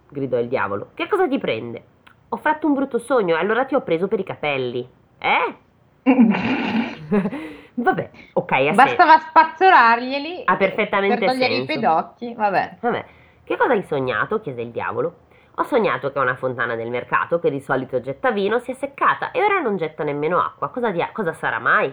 [0.09, 0.90] Gridò il diavolo.
[0.94, 1.83] Che cosa ti prende?
[2.31, 4.88] Ho fatto un brutto sogno e allora ti ho preso per i capelli.
[5.18, 5.55] Eh?
[7.75, 8.75] Vabbè, ok, senso.
[8.75, 11.73] Bastava spazzolarglieli Ha perfettamente per togliere i senso.
[11.75, 12.77] pedocchi, vabbè.
[12.81, 13.05] Vabbè,
[13.44, 14.40] che cosa hai sognato?
[14.40, 15.14] chiese il diavolo.
[15.55, 19.31] Ho sognato che una fontana del mercato, che di solito getta vino, si è seccata
[19.33, 20.68] e ora non getta nemmeno acqua.
[20.68, 21.92] Cosa, dia- cosa sarà mai?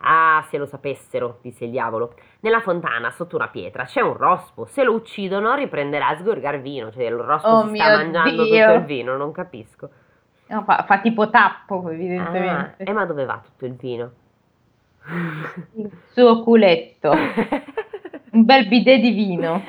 [0.00, 2.14] Ah, se lo sapessero, disse il diavolo.
[2.40, 4.64] Nella fontana, sotto una pietra, c'è un rospo.
[4.66, 6.90] Se lo uccidono, riprenderà a sgorgar vino.
[6.92, 8.66] Cioè, il rospo Oh si sta mangiando Dio.
[8.66, 9.88] tutto il vino, non capisco.
[10.48, 12.84] No, fa, fa tipo tappo, Ah, evidentemente.
[12.84, 14.10] e ma dove va tutto il vino?
[15.74, 17.10] Il suo culetto.
[18.30, 19.62] Un bel bidet di vino.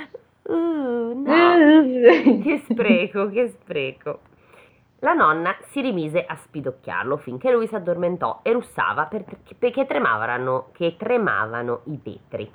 [0.44, 1.58] Uh, no.
[2.44, 4.20] Che spreco, che spreco.
[5.02, 9.24] La nonna si rimise a spidocchiarlo finché lui si addormentò e russava per-
[9.58, 12.52] perché tremavano, che tremavano i vetri.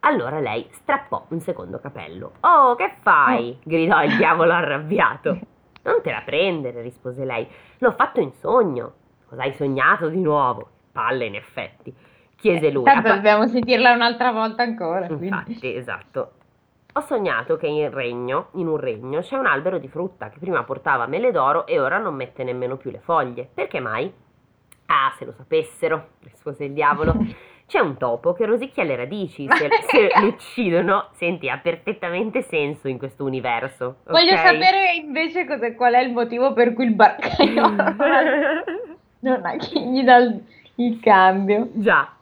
[0.00, 2.32] Allora lei strappò un secondo capello.
[2.40, 3.58] Oh, che fai?
[3.62, 5.38] gridò il diavolo arrabbiato.
[5.84, 7.44] Non te la prendere, rispose lei.
[7.78, 8.92] L'ho fatto in sogno.
[9.28, 10.68] Cosa hai sognato di nuovo?
[10.92, 11.92] Palle, in effetti.
[12.36, 12.84] Chiese lui.
[12.84, 15.06] Tanto "Ah, dobbiamo sentirla un'altra volta ancora.
[15.06, 15.26] quindi.
[15.26, 16.32] Infatti, esatto.
[16.94, 20.62] Ho sognato che in regno, in un regno, c'è un albero di frutta che prima
[20.64, 23.48] portava mele d'oro e ora non mette nemmeno più le foglie.
[23.52, 24.12] Perché mai?
[24.86, 27.14] Ah, se lo sapessero, rispose il diavolo.
[27.66, 29.48] C'è un topo che rosicchia le radici.
[29.48, 34.00] Se, se lo uccidono, senti, ha perfettamente senso in questo universo.
[34.04, 34.38] Voglio ok?
[34.38, 37.70] sapere invece cos'è- qual è il motivo per cui il barcaiolo
[39.20, 40.18] non ha chi gli dà
[40.74, 41.70] il cambio.
[41.72, 42.16] Già.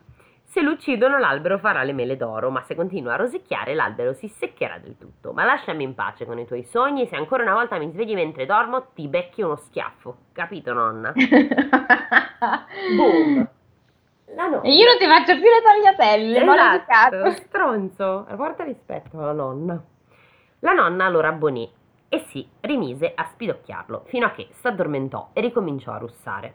[0.51, 4.27] Se lo uccidono l'albero farà le mele d'oro, ma se continua a rosicchiare l'albero si
[4.27, 5.33] seccherà del tutto.
[5.33, 8.47] Ma lasciami in pace con i tuoi sogni, se ancora una volta mi svegli mentre
[8.47, 10.17] dormo ti becchi uno schiaffo.
[10.33, 11.13] Capito nonna?
[12.97, 13.49] Boom!
[14.35, 14.63] La nonna.
[14.63, 18.27] E io non ti faccio più le tagliatelle, Esatto, stronzo.
[18.35, 19.81] Porta rispetto alla nonna.
[20.59, 21.73] La nonna lo rabbonì
[22.09, 26.55] e si rimise a spidocchiarlo fino a che s'addormentò e ricominciò a russare.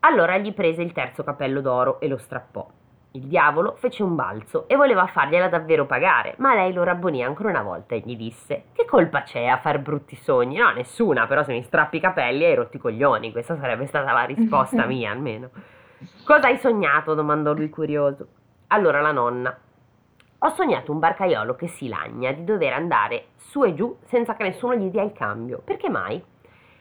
[0.00, 2.68] Allora gli prese il terzo capello d'oro e lo strappò.
[3.16, 7.48] Il diavolo fece un balzo e voleva fargliela davvero pagare, ma lei lo rabbonì ancora
[7.48, 10.58] una volta e gli disse: Che colpa c'è a far brutti sogni?
[10.58, 13.32] No, nessuna, però se mi strappi i capelli hai rotti i coglioni.
[13.32, 15.48] Questa sarebbe stata la risposta mia, almeno.
[16.24, 17.14] Cosa hai sognato?
[17.14, 18.26] domandò lui curioso.
[18.66, 19.56] Allora la nonna.
[20.40, 24.42] Ho sognato un barcaiolo che si lagna di dover andare su e giù senza che
[24.42, 25.62] nessuno gli dia il cambio.
[25.64, 26.22] Perché mai?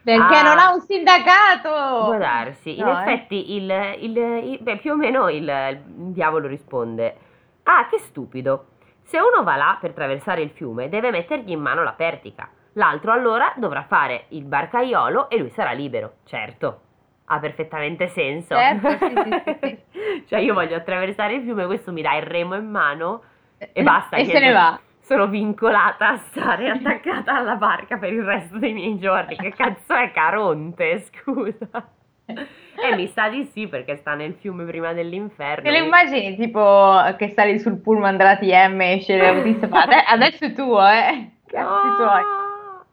[0.05, 0.43] Perché Ah.
[0.43, 2.05] non ha un sindacato!
[2.05, 2.77] Può darsi.
[2.77, 3.01] In No, eh.
[3.01, 5.81] effetti, il, il- il- beh, più o meno il,
[6.13, 7.15] diavolo risponde:
[7.63, 8.67] Ah, che stupido.
[9.01, 12.47] Se uno va là per attraversare il fiume, deve mettergli in mano la pertica.
[12.73, 16.17] L'altro allora dovrà fare il barcaiolo e lui sarà libero.
[16.25, 16.79] Certo,
[17.25, 18.55] ha perfettamente senso.
[18.55, 22.53] Certo, sì, sì, sì, cioè, io voglio attraversare il fiume, questo mi dà il remo
[22.55, 23.23] in mano
[23.57, 24.17] e basta.
[24.17, 24.79] E se ne va.
[25.05, 29.35] Sono vincolata a stare attaccata alla barca per il resto dei miei giorni.
[29.35, 31.89] Che cazzo è Caronte, scusa?
[32.25, 35.63] E mi sa di sì perché sta nel fiume prima dell'inferno.
[35.63, 40.03] Te lo immagini tipo che sali sul pullman della TM e esce l'autista fa "Ade-
[40.07, 41.29] adesso è tuo, eh?
[41.45, 42.21] Cazzi tuoi.
[42.23, 42.85] No!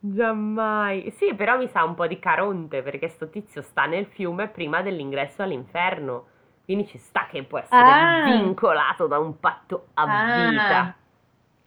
[0.00, 1.10] Giammai.
[1.16, 4.80] Sì, però mi sa un po' di Caronte perché sto tizio sta nel fiume prima
[4.80, 6.28] dell'ingresso all'inferno.
[6.64, 8.22] Quindi ci sta che può essere Ah.
[8.24, 10.48] vincolato da un patto a Ah.
[10.48, 10.94] vita.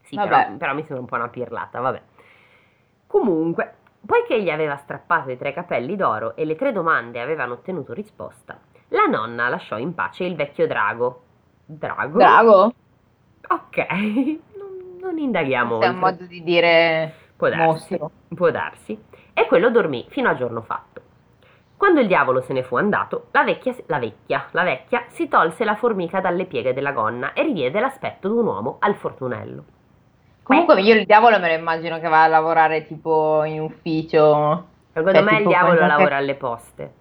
[0.02, 2.02] Sì, però, però mi sembra un po' una pirlata, vabbè.
[3.08, 7.94] Comunque, poiché gli aveva strappato i tre capelli d'oro e le tre domande avevano ottenuto
[7.94, 8.58] risposta,
[8.90, 11.22] la nonna lasciò in pace il vecchio drago.
[11.66, 12.18] Drago?
[12.18, 12.74] Bravo.
[13.50, 13.86] Ok,
[14.58, 17.64] non, non indaghiamo Questo è un modo di dire Può darsi,
[17.98, 18.12] mostro.
[18.36, 19.00] può darsi.
[19.34, 21.02] E quello dormì fino a giorno fatto.
[21.78, 25.64] Quando il diavolo se ne fu andato, la vecchia, la vecchia, la vecchia si tolse
[25.64, 29.64] la formica dalle pieghe della gonna e ridiede l'aspetto d'un uomo al fortunello.
[30.42, 34.66] Comunque io il diavolo me lo immagino che va a lavorare tipo in ufficio.
[34.92, 36.94] Secondo Cioè, me il diavolo lavora alle poste.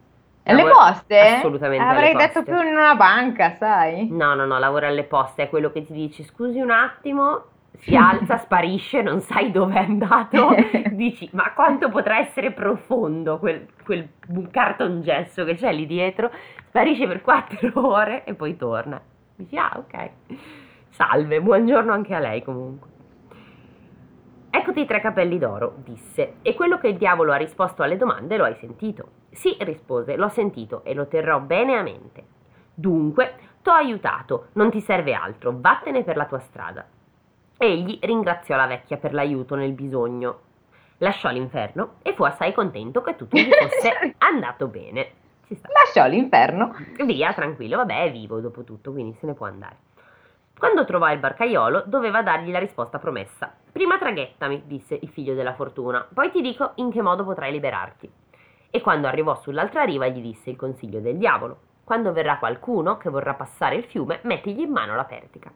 [0.42, 1.18] Alle Lavora- poste?
[1.18, 4.08] Assolutamente Avrei alle detto più in una banca, sai?
[4.10, 7.44] No, no, no, lavora alle poste, è quello che ti dici, scusi un attimo,
[7.78, 10.54] si alza, sparisce, non sai dove è andato,
[10.92, 14.08] dici, ma quanto potrà essere profondo quel, quel
[14.50, 16.30] cartongesso che c'è lì dietro,
[16.68, 19.00] sparisce per quattro ore e poi torna.
[19.36, 20.10] Dici, ah, ok,
[20.90, 22.94] salve, buongiorno anche a lei comunque.
[24.50, 28.38] Eccoti i tre capelli d'oro, disse, e quello che il diavolo ha risposto alle domande
[28.38, 29.08] lo hai sentito.
[29.30, 32.24] Sì, rispose, l'ho sentito e lo terrò bene a mente.
[32.72, 36.86] Dunque, t'ho aiutato, non ti serve altro, vattene per la tua strada.
[37.58, 40.40] Egli ringraziò la vecchia per l'aiuto nel bisogno,
[40.98, 45.10] lasciò l'inferno e fu assai contento che tutto gli fosse andato bene.
[45.48, 46.74] Lasciò l'inferno.
[47.04, 49.76] Via, tranquillo, vabbè, è vivo dopo tutto, quindi se ne può andare.
[50.58, 53.54] Quando trovò il barcaiolo, doveva dargli la risposta promessa.
[53.72, 58.10] Prima traghettami, disse il figlio della fortuna, poi ti dico in che modo potrai liberarti.
[58.70, 61.58] E quando arrivò sull'altra riva gli disse il consiglio del diavolo.
[61.84, 65.50] Quando verrà qualcuno che vorrà passare il fiume, mettigli in mano la pertica.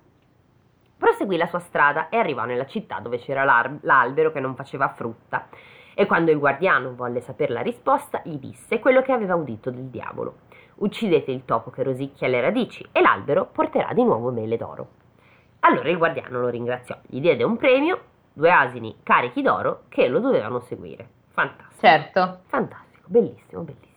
[1.01, 3.43] Proseguì la sua strada e arrivò nella città dove c'era
[3.81, 5.49] l'albero che non faceva frutta.
[5.95, 9.87] E quando il guardiano volle sapere la risposta, gli disse quello che aveva udito del
[9.87, 10.41] diavolo.
[10.75, 14.89] Uccidete il topo che rosicchia le radici e l'albero porterà di nuovo mele d'oro.
[15.61, 18.01] Allora il guardiano lo ringraziò, gli diede un premio,
[18.35, 21.09] due asini carichi d'oro che lo dovevano seguire.
[21.31, 21.81] Fantastico.
[21.81, 22.41] Certo.
[22.45, 23.89] Fantastico, bellissimo, bellissimo.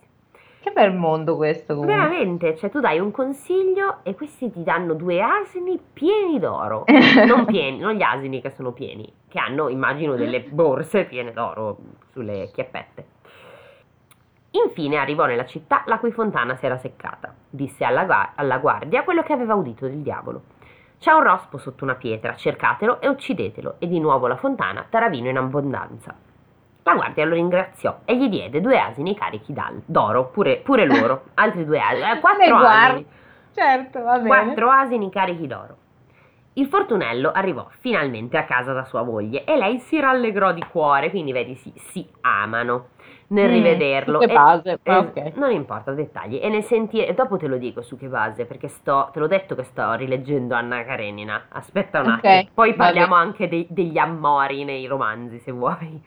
[0.74, 1.96] Bel mondo questo comunque.
[1.96, 6.86] Veramente, cioè tu dai un consiglio e questi ti danno due asini pieni d'oro.
[7.28, 11.78] non pieni, non gli asini che sono pieni, che hanno, immagino, delle borse piene d'oro
[12.12, 13.06] sulle chiappette.
[14.52, 17.34] Infine arrivò nella città la cui fontana si era seccata.
[17.50, 20.42] Disse alla, gua- alla guardia quello che aveva udito del diavolo.
[21.00, 25.10] C'è un rospo sotto una pietra, cercatelo e uccidetelo, e di nuovo la fontana darà
[25.10, 26.16] vino in abbondanza.
[26.84, 29.54] La guardia lo ringraziò e gli diede due asini carichi
[29.86, 33.06] d'oro, pure, pure loro, altri due asini, eh, quattro asini.
[33.54, 34.28] Certo, va bene.
[34.28, 35.78] Quattro asini carichi d'oro.
[36.56, 41.10] Il fortunello arrivò finalmente a casa da sua moglie e lei si rallegrò di cuore,
[41.10, 42.90] quindi vedi, si, si amano
[43.28, 44.20] nel Mm, rivederlo.
[44.22, 44.80] su che base?
[44.84, 45.32] e- Ah, ok.
[45.36, 46.40] Non importa, dettagli.
[46.42, 49.56] E nel sentire, dopo te lo dico su che base, perché sto, te l'ho detto
[49.56, 51.46] che sto rileggendo Anna Karenina.
[51.50, 56.02] Aspetta un Ok, attimo, poi parliamo anche dei- degli ammori nei romanzi, se vuoi.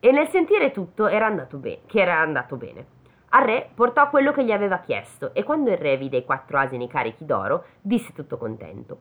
[0.00, 2.86] E nel sentire tutto era andato bene, che era andato bene.
[3.30, 6.58] Al re portò quello che gli aveva chiesto e quando il re vide i quattro
[6.58, 8.98] asini carichi d'oro, disse tutto contento.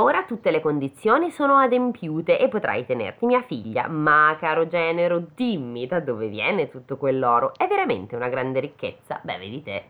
[0.00, 5.88] Ora tutte le condizioni sono adempiute e potrai tenerti mia figlia, ma caro genero, dimmi
[5.88, 7.52] da dove viene tutto quell'oro?
[7.56, 9.18] È veramente una grande ricchezza?
[9.22, 9.84] Beh, vedi te.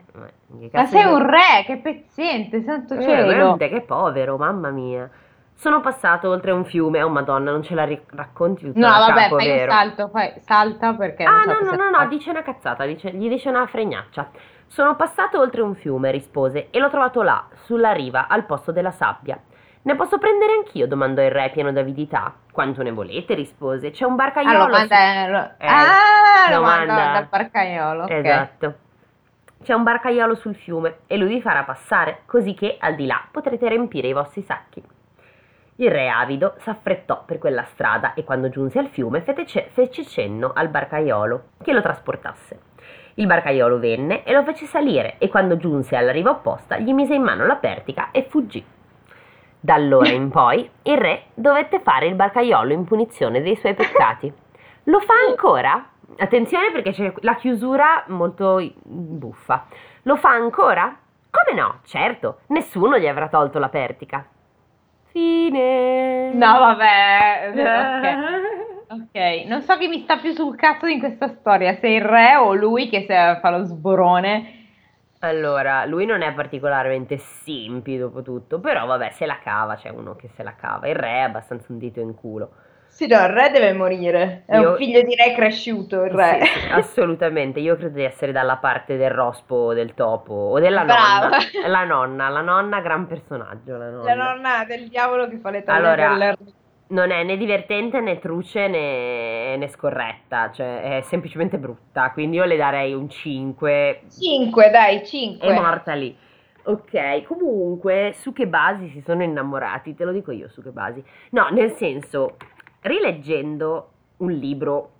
[0.72, 3.27] ma sei un re, che pezzente, santo Eh, cielo.
[3.27, 5.11] veramente, che povero, mamma mia.
[5.60, 9.22] Sono passato oltre un fiume, oh madonna, non ce la ri- racconti tutta No, vabbè,
[9.22, 9.72] capo, fai un vero?
[9.72, 13.48] salto, fai, salta perché Ah, no, no, no, no, dice una cazzata, dice- gli dice
[13.48, 14.28] una fregnaccia.
[14.68, 18.92] Sono passato oltre un fiume, rispose, e l'ho trovato là, sulla riva, al posto della
[18.92, 19.36] sabbia.
[19.82, 20.86] Ne posso prendere anch'io?
[20.86, 22.32] domandò il re pieno d'avidità.
[22.52, 23.34] Quanto ne volete?
[23.34, 23.90] rispose.
[23.90, 24.58] C'è un Ah, barcaiolo.
[24.66, 28.10] lo su- manda, lo- Eh, ah, lo lo manda dal barcaiolo, ok.
[28.10, 28.74] Esatto.
[29.60, 33.20] c'è un barcaiolo sul fiume e lui vi farà passare, così che al di là
[33.28, 34.80] potrete riempire i vostri sacchi.
[35.80, 40.70] Il re avido s'affrettò per quella strada e quando giunse al fiume fece cenno al
[40.70, 42.60] barcaiolo che lo trasportasse.
[43.14, 47.14] Il barcaiolo venne e lo fece salire e quando giunse alla riva opposta gli mise
[47.14, 48.64] in mano la pertica e fuggì.
[49.60, 54.32] Da allora in poi il re dovette fare il barcaiolo in punizione dei suoi peccati.
[54.84, 55.90] Lo fa ancora?
[56.16, 59.66] Attenzione perché c'è la chiusura molto buffa.
[60.02, 60.92] Lo fa ancora?
[61.30, 61.78] Come no?
[61.84, 64.26] Certo, nessuno gli avrà tolto la pertica.
[65.18, 66.33] Fine.
[66.35, 67.50] No, vabbè.
[68.87, 69.02] Ok.
[69.02, 72.37] ok, non so chi mi sta più sul cazzo in questa storia, se il re
[72.37, 74.54] o lui che fa lo sborone.
[75.20, 80.14] Allora, lui non è particolarmente simpi dopo tutto, però vabbè, se la cava, c'è uno
[80.14, 80.87] che se la cava.
[80.87, 82.52] Il re è abbastanza un dito in culo.
[82.98, 84.42] Sì, no, il re deve morire.
[84.44, 84.70] È Io...
[84.70, 86.40] un figlio di re cresciuto, il re.
[86.42, 87.61] Sì, sì, assolutamente.
[87.61, 91.28] Io credo di essere dalla parte del rospo, del topo o della Brava.
[91.28, 91.68] nonna.
[91.68, 93.76] La nonna, la nonna, gran personaggio.
[93.76, 96.37] La nonna, la nonna del diavolo che fa le taglie allora,
[96.88, 102.11] non è né divertente né truce né, né, scorretta, cioè è semplicemente brutta.
[102.11, 104.00] Quindi io le darei un 5.
[104.11, 105.46] 5, dai, 5.
[105.46, 106.16] È morta lì.
[106.64, 109.94] Ok, comunque, su che basi si sono innamorati?
[109.94, 111.02] Te lo dico io su che basi.
[111.30, 112.37] No, nel senso,
[112.80, 114.92] rileggendo un libro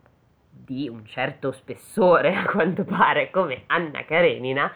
[0.51, 4.71] di un certo spessore, a quanto pare, come Anna Karenina,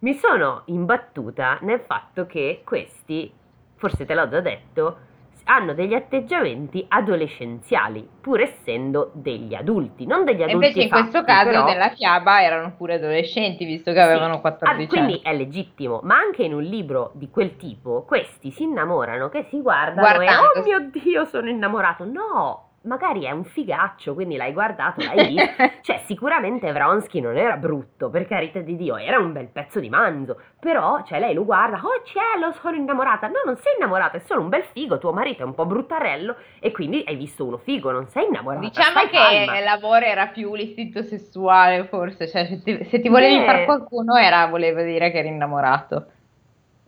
[0.00, 3.32] mi sono imbattuta nel fatto che questi,
[3.76, 4.98] forse te l'ho già detto,
[5.44, 10.50] hanno degli atteggiamenti adolescenziali, pur essendo degli adulti, non degli adulti.
[10.50, 11.64] E invece in fatti, questo caso però...
[11.64, 14.86] nella fiaba erano pure adolescenti, visto che avevano 14 ah, anni.
[14.86, 19.46] Quindi è legittimo, ma anche in un libro di quel tipo, questi si innamorano, che
[19.50, 20.54] si guardano Guardando.
[20.54, 22.04] e oh mio Dio, sono innamorato.
[22.04, 25.52] No, magari è un figaccio, quindi l'hai guardato, l'hai visto.
[25.82, 29.88] cioè, sicuramente Vronsky non era brutto, per carità di Dio, era un bel pezzo di
[29.88, 30.40] manzo.
[30.60, 33.26] Però, cioè, lei lo guarda, oh cielo, sono innamorata.
[33.28, 36.36] No, non sei innamorata, è solo un bel figo, tuo marito è un po' bruttarello
[36.60, 38.64] e quindi hai visto uno figo, non sei innamorata.
[38.64, 39.60] Diciamo che calma.
[39.60, 43.44] l'amore era più l'istinto sessuale, forse, cioè se ti, se ti volevi Beh.
[43.44, 46.06] fare qualcuno era, voleva dire che eri innamorato.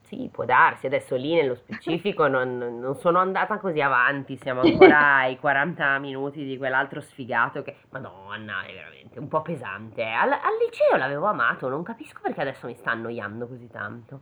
[0.06, 5.16] Sì, può darsi, adesso lì nello specifico non, non, sono andata così avanti, siamo ancora
[5.26, 10.04] ai 40 minuti di quell'altro sfigato che, madonna, è veramente un po' pesante.
[10.04, 14.20] Al, al liceo l'avevo amato, non capisco perché adesso mi sta annoiando così tanto.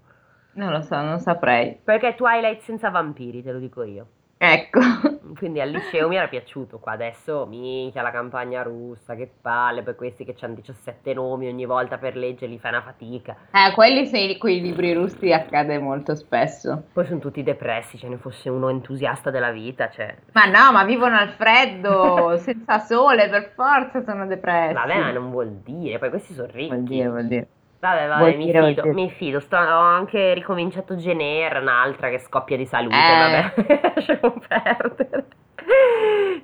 [0.55, 1.79] Non lo so, non saprei.
[1.83, 4.07] Perché Twilight senza vampiri, te lo dico io.
[4.39, 4.81] Ecco.
[5.35, 9.95] Quindi al liceo mi era piaciuto, qua adesso minchia la campagna russa, che palle, poi
[9.95, 13.37] questi che hanno 17 nomi ogni volta per leggerli fa una fatica.
[13.53, 16.85] Eh, quelli sei quei libri russi accade molto spesso.
[16.93, 20.15] Poi sono tutti depressi, ce ne fosse uno entusiasta della vita, cioè...
[20.33, 24.75] Ma no, ma vivono al freddo, senza sole, per forza sono depressi.
[24.75, 26.69] Vabbè, ma non vuol dire, poi questi sono ricchi.
[26.69, 27.49] Vuol dire, vuol dire.
[27.85, 29.41] Vabbè, vabbè, mi fido, mi fido.
[29.41, 33.53] Sto, ho anche ricominciato Gener, un'altra che scoppia di salute, eh.
[33.53, 35.27] vabbè, lasciamo perdere.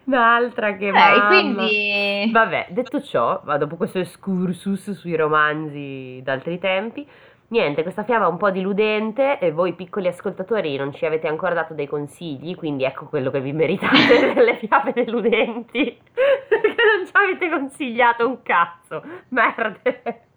[0.04, 1.28] Un'altra che va.
[1.28, 2.28] quindi...
[2.30, 7.08] Vabbè, detto ciò, dopo questo excursus sui romanzi d'altri tempi,
[7.48, 11.54] niente, questa fiaba è un po' diludente e voi piccoli ascoltatori non ci avete ancora
[11.54, 15.84] dato dei consigli, quindi ecco quello che vi meritate delle fiabe deludenti,
[16.48, 20.28] perché non ci avete consigliato un cazzo, merde.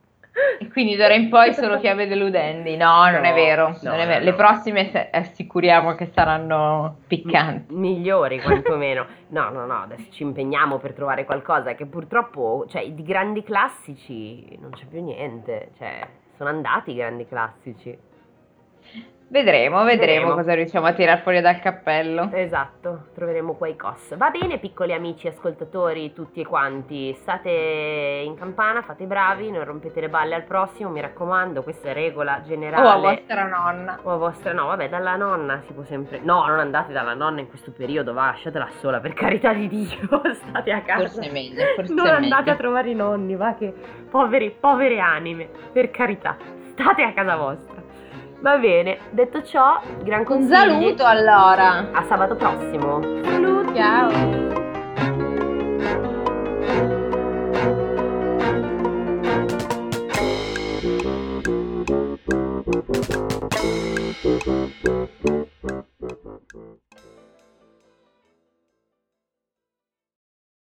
[0.59, 2.75] E quindi d'ora in poi solo chiave deludenti.
[2.75, 3.67] No, non no, è vero.
[3.81, 4.19] No, non è vero.
[4.19, 7.73] No, Le prossime assicuriamo che saranno piccanti.
[7.73, 9.05] M- migliori quantomeno.
[9.29, 14.57] no, no, no, adesso ci impegniamo per trovare qualcosa che purtroppo, cioè, di grandi classici
[14.59, 15.69] non c'è più niente.
[15.77, 17.95] Cioè, sono andati i grandi classici.
[19.33, 22.29] Vedremo, vedremo, vedremo, cosa riusciamo a tirar fuori dal cappello.
[22.31, 24.15] Esatto, troveremo qualcosa.
[24.15, 30.09] Va bene, piccoli amici ascoltatori, tutti quanti, state in campana, fate bravi, non rompete le
[30.09, 32.85] balle al prossimo, mi raccomando, questa è regola generale.
[32.85, 33.99] O a vostra nonna.
[34.03, 36.19] O a vostra, no, vabbè, dalla nonna si può sempre...
[36.21, 39.97] No, non andate dalla nonna in questo periodo, va, lasciatela sola, per carità di Dio,
[40.31, 41.07] state a casa.
[41.07, 42.51] Forse è meglio, forse Non andate meglio.
[42.51, 43.73] a trovare i nonni, va, che
[44.11, 46.37] poveri, povere anime, per carità,
[46.73, 47.82] state a casa vostra.
[48.43, 50.73] Va bene, detto ciò, gran consiglio.
[50.75, 51.91] Un saluto allora.
[51.93, 53.01] A sabato prossimo.
[53.23, 53.73] Saluti.
[53.73, 54.11] Ciao.